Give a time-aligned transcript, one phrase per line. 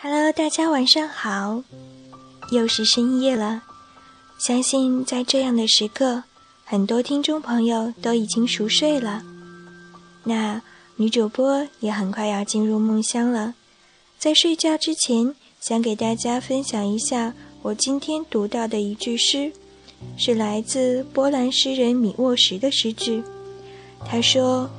[0.00, 1.60] Hello，大家晚上好，
[2.52, 3.64] 又是深夜了。
[4.38, 6.22] 相信在这样的时刻，
[6.64, 9.24] 很多听众朋友都已经熟睡了。
[10.22, 10.62] 那
[10.94, 13.54] 女主播也很快要进入梦乡了。
[14.20, 19.50] 在睡觉之前，想给大家分享一下我今天读到的一句诗，
[20.16, 23.20] 是来自波兰诗人米沃什的诗句。
[24.06, 24.70] 他说：“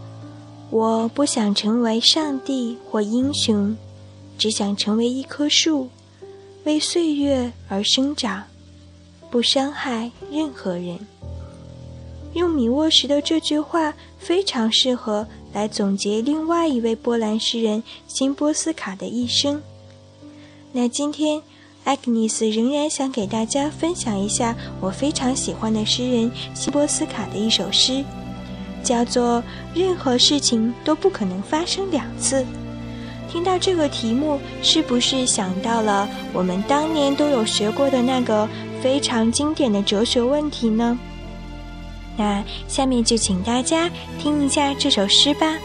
[0.71, 3.75] 我不想成为上帝或英雄。”
[4.39, 5.89] 只想成为一棵树，
[6.63, 8.45] 为岁月而生长，
[9.29, 10.97] 不伤害任何人。
[12.33, 19.61] 用米沃什的这句话非常适合来总结另外一位波兰诗人辛波斯卡的一生。
[20.71, 21.41] 那今天，
[21.83, 28.05] 艾格尼斯仍然想给大家分享一下我非常喜欢的诗人辛波斯卡的一首诗，
[28.83, 29.43] 叫做
[29.77, 32.41] 《任何事情都不可能发生两次》。
[33.31, 38.47] 听到这个题目，是不是想到了我们当年都有学过的那个
[38.81, 40.97] 非常经典的哲学问题呢？
[42.17, 45.57] 那下面就请大家听一下这首诗吧。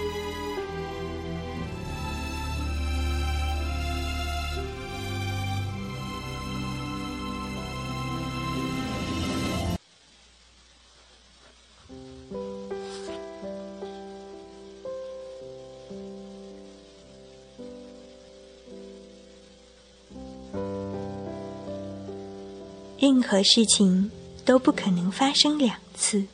[23.07, 24.11] 任何事情
[24.47, 26.25] 都不可能发生两次，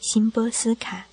[0.00, 1.04] 辛波斯卡。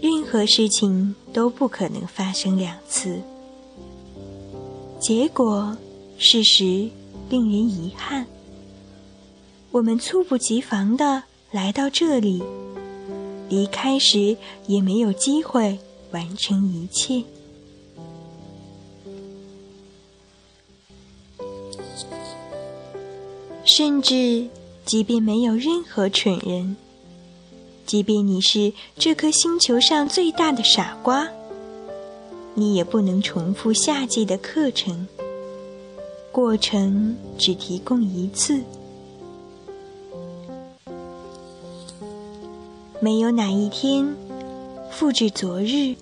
[0.00, 3.20] 任何事情都不可能发生两次，
[5.00, 5.76] 结果
[6.18, 6.88] 事实
[7.28, 8.24] 令人遗憾。
[9.72, 12.40] 我们猝不及防的来到这里，
[13.48, 14.36] 离开时
[14.68, 15.76] 也没有机会
[16.12, 17.24] 完成一切。
[23.66, 24.46] 甚至，
[24.84, 26.76] 即便没有任何蠢人，
[27.84, 31.28] 即便你是这颗星球上最大的傻瓜，
[32.54, 35.08] 你也不能重复夏季的课程。
[36.30, 38.62] 过程只提供一次，
[43.00, 44.14] 没有哪一天
[44.92, 45.96] 复制昨日，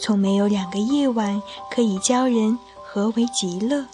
[0.00, 3.86] 从没有两个夜晚可以教人何为极乐。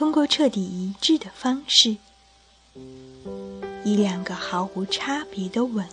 [0.00, 1.94] 通过彻底一致的方式，
[3.84, 5.84] 以两个毫无差别的吻。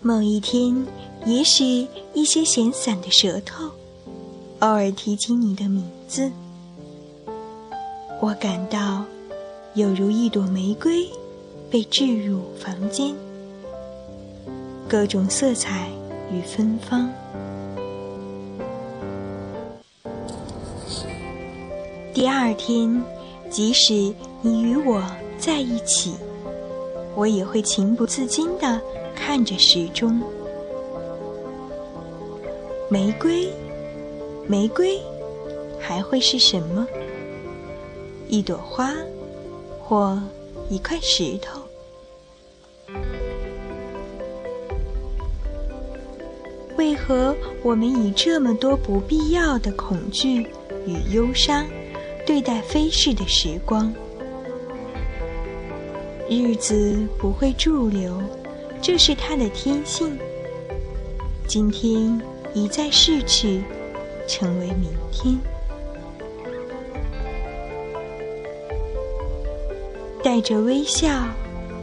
[0.00, 0.84] 某一天，
[1.24, 3.70] 也许一些闲散的舌头
[4.58, 6.28] 偶尔提起你的名字，
[8.20, 9.04] 我感到
[9.74, 11.08] 有如一朵玫瑰
[11.70, 13.14] 被置入房间，
[14.88, 15.88] 各种色彩
[16.32, 17.08] 与芬芳。
[22.14, 23.02] 第二天，
[23.48, 25.02] 即使你与我
[25.38, 26.12] 在一起，
[27.14, 28.78] 我也会情不自禁地
[29.14, 30.20] 看着时钟。
[32.90, 33.48] 玫瑰，
[34.46, 35.00] 玫瑰，
[35.80, 36.86] 还会是什么？
[38.28, 38.92] 一朵花，
[39.80, 40.20] 或
[40.68, 41.62] 一块石头？
[46.76, 50.46] 为何我们以这么多不必要的恐惧
[50.86, 51.64] 与忧伤？
[52.24, 53.92] 对待飞逝的时光，
[56.28, 58.22] 日子不会驻留，
[58.80, 60.16] 这是它的天性。
[61.48, 62.20] 今天
[62.54, 63.62] 一再逝去，
[64.28, 65.36] 成为明天。
[70.22, 71.08] 带着微笑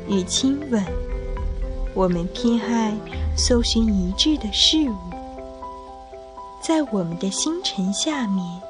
[0.07, 0.81] 与亲吻，
[1.94, 2.95] 我们偏爱
[3.35, 4.95] 搜寻一致的事物，
[6.63, 8.69] 在我们的星辰下面。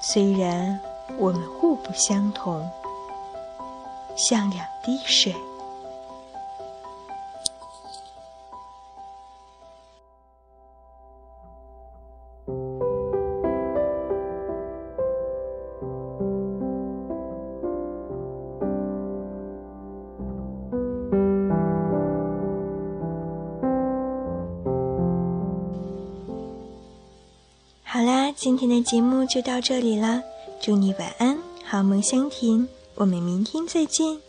[0.00, 0.78] 虽然
[1.18, 2.68] 我们互不相同，
[4.16, 5.34] 像两滴水。
[28.46, 30.22] 今天的节目就到这里了。
[30.60, 32.68] 祝你晚安，好梦香甜。
[32.94, 34.25] 我们明天再见。